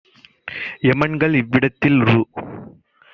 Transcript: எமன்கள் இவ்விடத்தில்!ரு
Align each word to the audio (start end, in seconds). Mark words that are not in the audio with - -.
எமன்கள் 0.83 1.33
இவ்விடத்தில்!ரு 1.33 2.17